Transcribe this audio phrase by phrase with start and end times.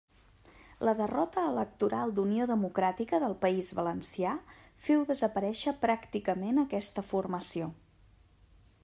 [0.87, 4.31] La derrota electoral d'Unió Democràtica del País Valencià
[4.87, 7.73] féu desaparèixer pràcticament aquesta formació.